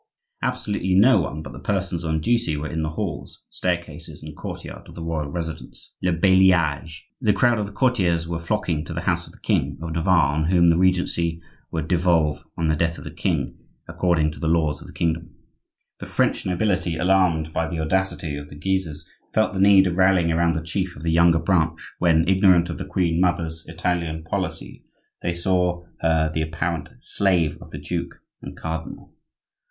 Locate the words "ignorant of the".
22.27-22.85